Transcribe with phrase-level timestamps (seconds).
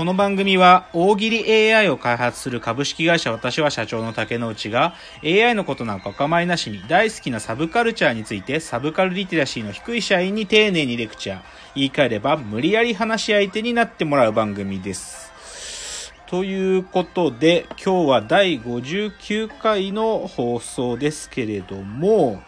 [0.00, 11.40] この番組は大喜利 AI を開発する株式会社私は社長の竹之内が AI のことなんかお構いなしに大好きなサブカルチャーについてサブカルリテラシーの低い社員に丁寧にレクチャー。
[11.74, 16.14] 言い換えれば無理やり話し相手になってもらう番組です。
[16.28, 22.42] ということで今日は第59回の放送ですけれども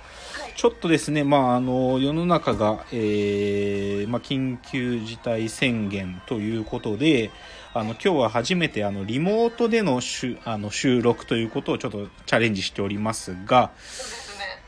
[0.57, 7.31] ちょっとですね、まあ、あの、世の中が、えー、まあ、緊急事態宣言ということで、
[7.75, 13.71] あの、今日は初めて、あの、リモートでの収あの収録ということをちょっとチャレンジしておりますが、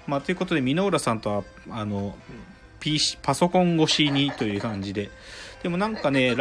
[0.06, 2.16] まあ、ということで、箕浦さんとは、あの、
[2.80, 5.10] PC、パソコン越しにという感じで、
[5.62, 6.34] でもなんかね、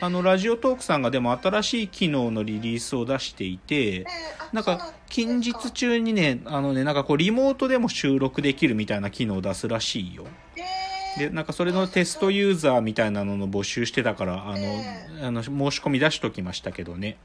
[0.00, 4.06] あの、ラジオトークさんがでも新しい機能のリリースを出していて、
[4.52, 10.26] なんか近日中にね、あのね、なんかこうリモートでも収録できるみたいな機能を出すらしいよ。
[10.56, 17.16] えーで、なんかそれのテストユーザーみたいなのの募集してたから、あの、えあの申し込み出しときましたけどね。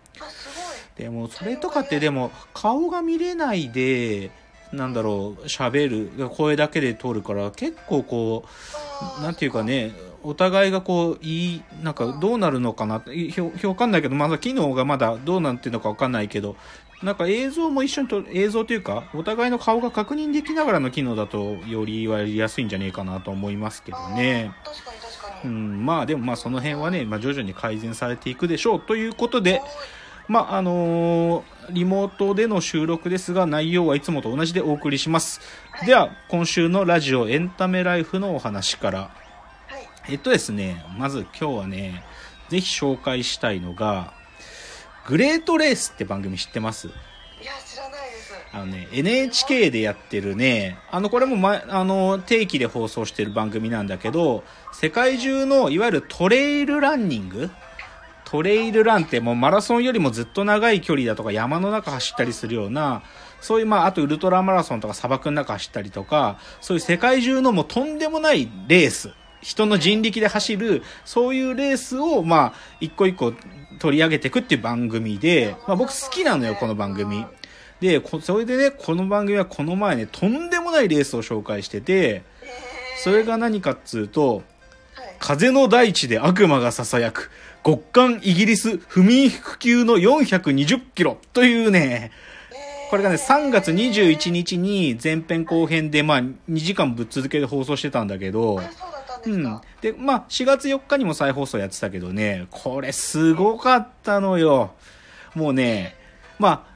[0.96, 4.32] でもそれとかってでも顔が見れないで、
[4.72, 8.46] なんだろう、喋る、声だけで通るから結構こ
[9.20, 9.92] う、なんていうかね、
[10.24, 16.56] お互いがこう、いい、なんかどうなるのかな、いひょひょわかんないけど、まだ機能がまだどうなってるのかわかんないけど、
[17.02, 24.52] なんか映像も一緒にと、映像というか、お互いの顔が確認できながらの機能だと、よりやりやすいんじゃねえかなと思いますけどね。
[24.64, 29.62] あー確かに確かうに、ん、まあでもまあその辺はね、まあ徐々に改善されていくでしょうということで、
[30.28, 35.40] まああのーリモートでの収録ですが内容はいつもと同じでお送りします。
[35.86, 39.12] では、今週のラジオエンタメライフのお話から。
[40.10, 42.04] はいえっとですね、まず今日はね、
[42.50, 44.16] ぜひ紹介したいのが、
[45.08, 46.88] グレートレースって番組知ってます？
[46.88, 46.90] い
[47.46, 48.34] や知らないです。
[48.52, 54.44] あのね、NHK でやってるね、あの、これも前、あの、定期で放送してる番組なんだけど、
[54.74, 57.52] 世界中の、いわゆるトレイルランニング？
[58.26, 63.04] トレイルランってもうマラソンよりもずっと長い距離だとか山の中走ったりするような、
[63.42, 73.34] そういうまあ、あとウルトラマラソンとか砂漠の中走ったりとか、そういう世界中のもうとんでもないレース、人の人力で走る、そういうレースをまあ、一個一個
[73.80, 77.26] 取り上げていくっていう番組で、まあ僕好きなのよ、この番組。
[77.80, 82.24] で、こそれでね、この番組はこの前ね、とんでもないレースを紹介してて、え
[83.04, 84.44] それが何かっつうと、
[85.20, 87.32] 風の大地で悪魔が囁く、
[87.66, 92.12] 極寒イギリス不眠不休の420キロというね、
[92.90, 98.60] これがね、3月21日に前編後編で、まあ、2時間ぶっ続けで放送してたんだけど、
[99.26, 104.72] うんでまあ、4月4日にも再放送やってたけどね、これすごかったのよ。
[105.36, 105.96] もうね、
[106.38, 106.70] まあ、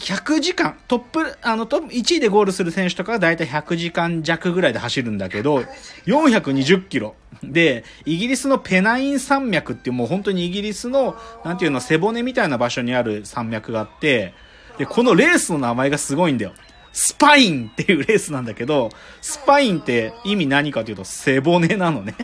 [0.00, 5.62] 100時間、トップ、あの、トップ1位でゴールする選手とかはだいたい100時間弱ぐらいで走るんだけど、
[6.06, 7.14] 420キロ。
[7.42, 14.32] で、イギリスのペナイン山脈っていうもう本当にイギリスの、なんていうの、背骨みたいな場所にある山脈があって、
[14.78, 16.52] で、このレースの名前がすごいんだよ。
[16.92, 18.90] スパインっていうレースなんだけど、
[19.20, 22.14] スパインって意味何かというと背骨なのね。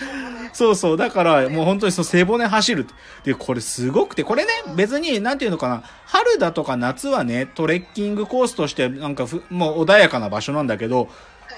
[0.52, 0.96] そうそう。
[0.96, 2.86] だから、もう本当にその背骨走る。
[3.24, 11.08] で、これすごくて、これね、別に、なんていうのかな、春だとか夏はね、トレッキングコースとして、なんかふ、もう穏やかな場所なんだけど、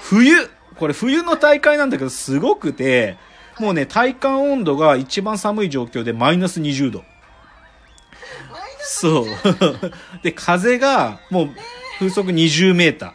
[0.03, 0.35] 冬、
[0.77, 3.17] これ冬の大会なんだけど、すごくて、
[3.59, 7.05] もうね、体感温度が一番寒い状況でマイナス20度？
[8.83, 9.27] そう。
[10.23, 11.51] で、風が、もう、
[12.03, 13.11] 風速20メーター。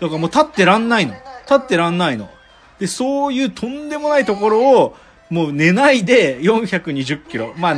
[0.00, 1.14] だからもう立ってらんないの。
[1.14, 2.28] 立ってらんないの。
[2.78, 4.96] で、そういうとんでもないところを、
[5.30, 7.54] もう寝ないで420キロ。
[7.56, 7.76] まあ、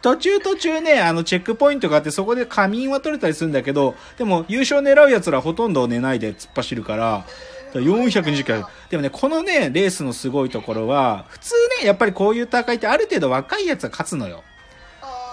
[0.00, 7.24] 途中途中ね、あの、チェックポイントがあって、そこで仮眠は取れたりするんだけど、でも、優勝狙う奴らほとんど寝ないで突っ走るから、
[7.72, 8.68] 420キロ。
[8.90, 14.44] でもね、このね、レースのすごいところは、普通ね、やっぱりこういう大会ってある程度若い奴が勝つのよ。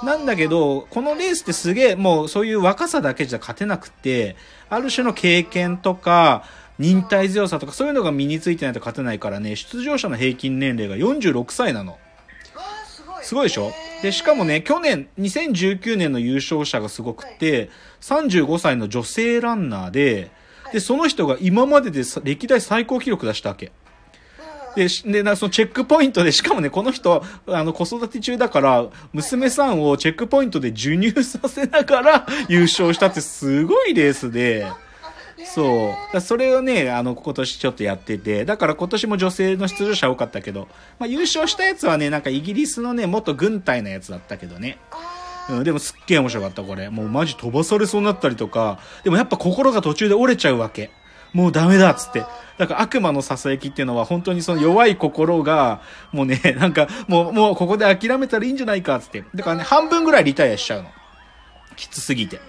[0.04, 4.36] なんだけど、このレースってすげえ、もうそういう若さだけじゃ勝てなくて、
[4.70, 6.44] ある種の経験とか、
[6.80, 12.00] 忍耐強さとかそういうのが身についてないと勝てないからね、出場者の平均年齢が46歳なの。
[13.22, 13.48] すごい。
[13.48, 13.72] でしょ？
[14.02, 17.70] で、しかもね、去年、2019年の優勝者がすごくて、
[18.02, 20.32] 35歳の女性ランナーで、
[20.74, 23.72] で、その人が今まででさ歴代最高記録出したわけ。
[24.76, 34.66] で、で、なそのチェックポイントで、しかもね、この人、あの、子育て中だから、娘さんをチェックポイントで授乳させながら優勝したってすごいレースで、
[35.46, 36.22] そう。
[36.22, 40.68] それをね、あの、今年ちょっとやってて、だから今年も女性の出場者多かったけど、
[41.00, 44.78] まあ優勝したやつはね、なんかイギリスのね、元軍隊のやつだったけどね。
[45.50, 46.90] うん、でもすっげえ面白かった、これ。
[46.90, 50.92] もうマジ飛ばされそうになったりとか、でもやっぱ心が途中で折れちゃうわけ。
[51.34, 52.24] もうダメだっつって。
[52.62, 55.82] だから悪魔のささやきっていうのは本当にその弱い心が、
[56.12, 59.24] もうね、 なんかもう、もうここで諦めたらいいんじゃないかっつって。
[59.34, 60.90] だからね、半分ぐらいリタイアしちゃうの。
[61.76, 62.36] きつすぎて。
[62.36, 62.40] っ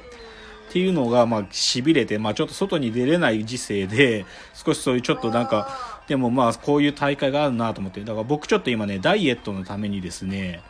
[0.71, 10.61] ていうのが、まあ、痺れて、まあ、ちょっと外に出れない時世で、少しそういうちょっとなんか、でもまあ、こういう大会があるなと思って、だから僕ちょっと今ね、ダイエットのためにですね、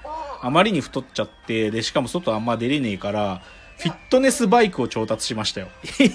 [0.40, 3.42] あまりに太っちゃって、で、しかも外あんま出れねえから、
[3.82, 5.66] フィットネスバイクを調達しましたよ。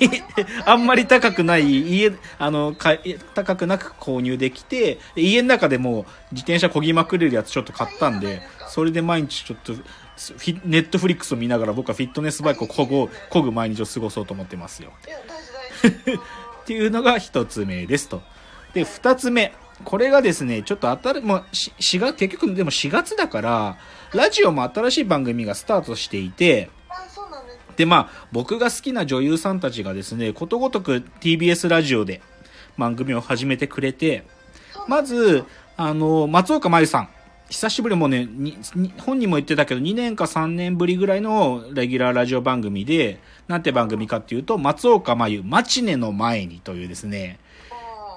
[0.66, 2.98] あんまり高くない、家、あの、か
[3.36, 9.74] 高くなく購入できて、家の中でも自転車漕ぎまくれるやつちょっと買ったんで、それで毎日ちょっと、
[10.64, 14.94] ネットフリックスを見ながら僕はフィットネスバイクを漕ぐ、漕ぐ毎日を過ごそうと思ってますよ。
[16.64, 18.22] っていうのが一つ目ですと。
[18.74, 19.54] で、二つ目。
[19.84, 23.78] これがですね、ちょっと当たる、もう、し4月、結局でも4月だから、
[24.14, 26.70] ラジオも新しい番組がスタートしていて、
[27.78, 32.22] でまあ、僕が好きな女優さんたちがですね、ことごとく TBS ラジオで
[32.76, 34.26] 番組を始めてくれて、
[34.88, 35.44] まず、
[35.78, 37.10] あの、松岡真優さん。
[37.50, 38.28] 久しぶりもうね、
[38.98, 47.40] 本人も言ってたけど、2年か3年ぶりぐらいのレギュラーラジオ番組で、なんて番組かっていうと、松岡真優、マチネの前にというですね、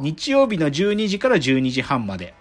[0.01, 2.35] 日曜日の12時から12時半まで。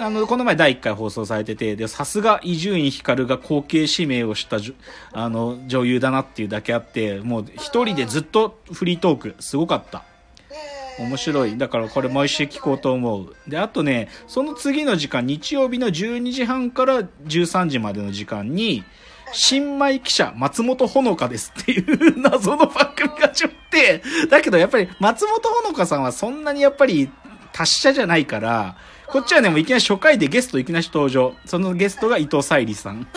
[0.00, 4.56] あの、この前第1回放送されてて、で、さすが伊集院光が後継指名をした
[5.12, 10.04] あの、女優だなっていうだけあって、もう一人でずっとフリートーク、すごかった。
[10.98, 11.58] 面白い。
[11.58, 13.34] だからこれ毎週聞こうと思う。
[13.46, 18.84] で、あとね、その次の時間、日曜日の12時半から13時までの時間に、
[19.32, 27.10] 新米記者、松本穂香ですっていう謎の番組がちょって、だけどやっぱり松本穂香さんはそんなにやっぱり
[27.52, 28.76] 達者じゃないから、
[29.12, 31.34] こっちはね、もういきなり初回でゲストいきなり登場。
[31.44, 33.08] そのゲストが伊藤沙莉さん。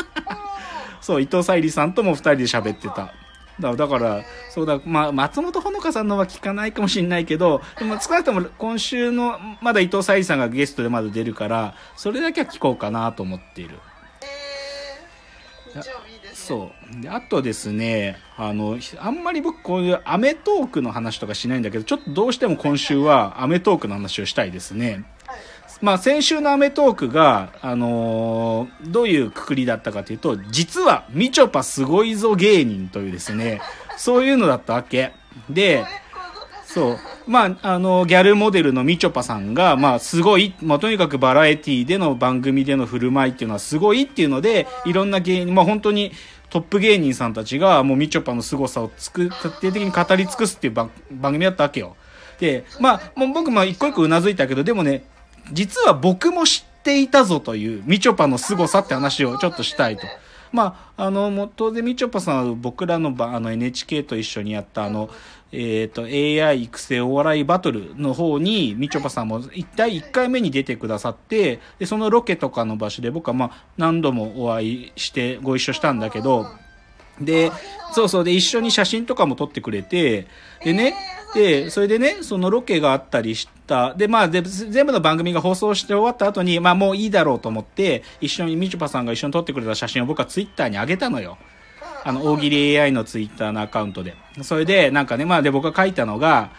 [1.02, 3.14] そう、伊藤沙莉さんとも二人で喋ってた。
[3.60, 13.78] だだから、そうだ、まあ、松本穂香さんのは聞かないかもしれないけど、でも少なくとも今週の、まだ伊藤沙莉さんがゲストでまだ出るから、それだけは聞こうかなと思っている。
[14.22, 17.02] えーいいですねそう。
[17.02, 25.04] で、あとですね、あの、あんまり僕こういうアメトークの話とかしないんだけど、ちょっとどうしても今週はアメトークの話をしたいですね。
[25.82, 33.62] まあ先週のアメトークが、あのーどういうくくりだったかというと、実はみちょぱすごいぞ芸人というですね、
[33.98, 35.14] そういうのだったわけ。
[35.50, 35.86] で、
[36.66, 36.98] そう。
[37.28, 46.12] まあ、あの、ギャルモデルのみちょぱさんが、まあ、すごい、まあ、とにかくバラエティでの番組での振る舞いっていうのはすごいっていうので、いろんな芸人、まあ、本当に
[46.50, 51.96] トップ芸人さんたちが、もうみちょぱの凄さをつく、徹底的に語り尽くすっていう番番組だったわけよ。
[52.40, 55.06] で、まあ、もう僕も一個一個うなずいたけど、でもね、
[55.52, 60.04] 実は僕も知っていたぞという、みちょぱの凄さって話をちょっとしたいと。
[60.52, 65.10] まあ、あの、もう当然みちょぱさんは僕らのばあの NHK と一緒にやったあの、
[65.52, 76.48] えっ、と、AI 育成お笑いバトルの方に、みちょぱさんも一体1回目に出てくださって、で、そのロケとかの場所で僕はまあ、何度もお会いしてご一緒したんだけど、
[77.22, 77.52] で、
[77.94, 80.28] そうそう、で、一緒に写真とかも撮ってくれて、
[80.64, 80.96] でね、
[81.34, 83.94] で、それでね、そのロケがあったりした。
[83.96, 91.38] で、まあ、で、全部の番組が放送して終わった後に、まあもういいだろうと思って、一緒に、みちょぱさんが一緒に撮ってくれた写真を僕はツイッターに上げたのよ。
[92.06, 94.16] あの、大喜利 AI のツイッターのアカウントで。
[94.42, 96.52] それで、なんかね、まあで僕が書いたのが、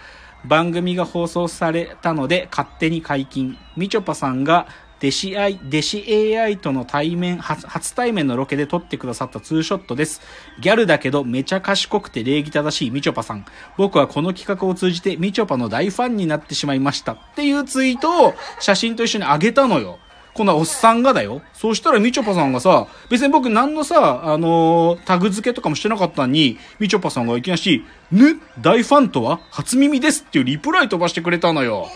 [0.45, 3.57] 番組が放送されたので勝手に解禁。
[3.77, 4.67] みちょぱさんが
[5.05, 10.23] 弟子 AI、弟子 AI との対面、初初対面のロケで撮ってくださったツーショットです。
[10.61, 13.45] ギャルだけどめちゃ賢くて礼儀正しいみちょぱさん。
[13.77, 17.13] 僕はこの企画を通じてみちょぱの大ファンになってしまいました。
[17.13, 19.99] っていうツイートを写真と一緒に上げたのよ。
[20.33, 21.43] こんなおっさんがだよ。
[21.53, 29.41] そうしたらみちょぱさんがさ、別に僕何のさ、あのータグ付けとかもしてなかったのに、みちょぱさんがいきなり、ぬ大ファンとは？
[29.51, 31.89] 初耳ですっていうリプライ飛ばしてくれたのよ。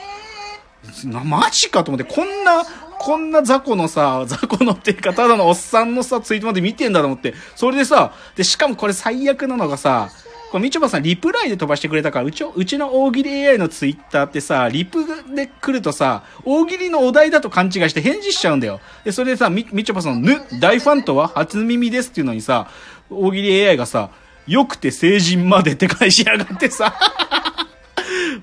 [1.05, 2.63] な、マジかと思って、こんな、
[2.99, 10.11] こんな雑魚のさ、雑魚のっていうか、ただのおっさんのさ、ツイートまで見てんだと思って、それでさ、で、しかもこれ最悪なのがさ、
[10.51, 18.81] これみちょぱさんリプライで飛ばしてくれたから、うち、うちの大喜利 AI のツイッターってさ、リプで来るとさ、大喜利のお題だと勘違いして返事しちゃうんだよ。
[19.05, 21.29] で、それでさ、み、みちょぱさん、ぬ、大ファンとは？
[21.29, 22.69] 初耳ですっていうのにさ、
[23.11, 24.11] 大喜利 AI がさ、
[24.47, 26.99] よくて成人までって返しやがってさ、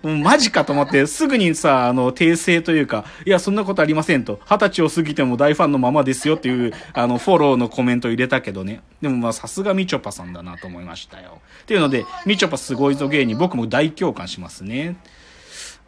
[0.06, 4.40] もうマジかと思って、すぐにさ、あの、訂正というか、いや、そんなことありませんと。
[4.46, 8.82] 二十歳を過ぎても大ファンのままですよっていう、あの、フォローのコメント入れたけどね。
[9.02, 11.42] でもまあ、さすがみちょぱさんだなと思いましたよ。
[11.64, 14.96] っていうので、みちょぱすごいぞ芸人、僕も大共感しますね。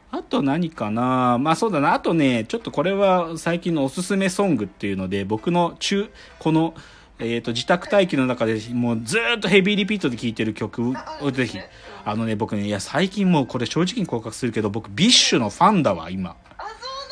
[0.10, 1.38] あと何かな？
[1.38, 1.94] まあそうだな。
[1.94, 6.10] あとね、ちょっとこれは最近のおすすめソングっていうので、僕の中、
[6.40, 6.74] この、
[7.20, 11.60] えっ、と、自宅待機の中でもうずーっとヘビーリピートで聴いてる曲をぜひ。
[12.06, 16.36] あのね、僕ね、いや、最近もうこれ正直に告白するけど、僕、 BiSHのファンだわ、今。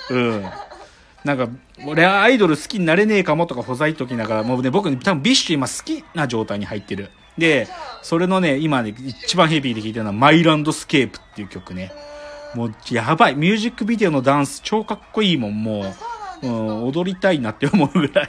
[0.10, 0.46] うん。
[1.26, 1.50] なんか、
[1.86, 7.10] 俺はアイドル好きになれねえかもとかほざいときながら、もうね、僕ね、多分 BiSH 今好きな状態に入ってる。
[7.38, 7.68] で、
[8.04, 11.92] それのね、今ね、一番ヘビーで聴いてるのは、 My landscape っていう曲ね。
[12.54, 13.36] もう、やばい。
[13.36, 15.94] ミュージックビデオのダンス超かっこいいもん、も
[16.44, 16.48] う。
[16.48, 18.28] うん、踊りたいなって思うぐらい。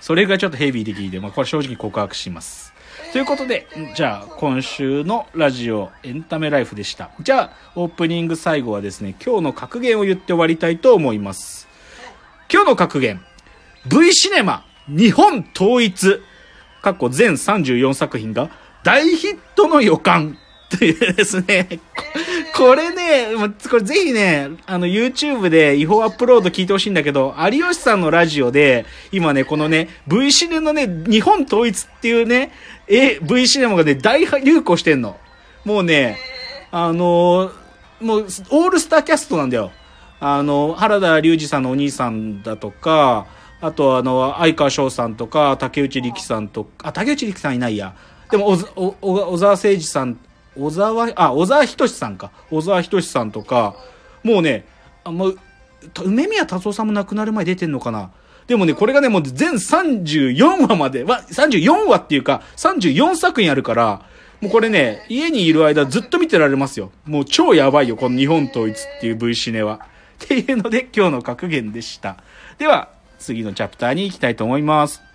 [0.00, 2.72] それがちょっとヘビーで聞いて、まあ、これ正直告白します。
[3.12, 7.10] ということで、じゃあ、今週のラジオエンタメライフでした。
[7.20, 11.68] じゃあ、オープニング最後はですね、今日の格言を言って終わりたいと思います。
[12.52, 13.20] 今日の格言。
[13.86, 16.20] V シネマ日本統一。
[16.82, 18.50] 過去全34作品が
[18.84, 20.38] 大ヒットの予感。
[20.70, 21.68] というですね。
[22.60, 23.28] これね、
[23.70, 32.52] これぜひね、あの YouTube で違法アップロード聞いてほしいんだけど、有吉さんのラジオで、今ね、このね、V シネのね、日本統一っていうね、
[32.86, 35.16] え、V シネマがね、大流行してんの。
[35.64, 36.18] もうね、
[36.70, 37.50] あの
[37.98, 39.72] もう、オールスターキャストなんだよ。
[40.20, 43.26] あの、原田龍二さんのお兄さんだとか、
[43.62, 47.94] あとあの、相川翔さんとか、竹内力さんとか、あ、竹内力さんいないや。
[48.30, 48.54] でも、
[49.00, 50.18] 小沢誠二さん、
[50.60, 52.30] 小沢、あ、小沢仁さんか。
[52.50, 53.74] 小沢仁さんとか、
[54.22, 54.66] もうね、
[55.04, 55.38] あもう、
[56.04, 58.10] 梅宮達夫さんも亡くなる前出てんのかな。
[58.46, 64.02] でもね、これがね、もう全34話まで、わ、34話っていうか、34作品あるから、
[64.40, 66.92] もうこれね、家にいる間ずっと見てられますよ。
[67.04, 69.80] もう超やばいよ、この日本統一っていう V シネは。
[70.24, 72.16] っていうので、今日の格言でした。
[72.58, 75.09] では、次のチャプターに行きたいと思います。